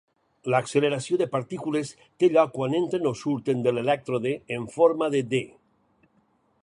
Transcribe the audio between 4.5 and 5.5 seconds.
en forma de D.